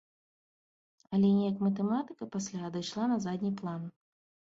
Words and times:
Але 1.17 1.27
неяк 1.35 1.61
матэматыка 1.67 2.31
пасля 2.39 2.59
адышла 2.73 3.03
на 3.15 3.23
задні 3.31 3.57
план. 3.65 3.91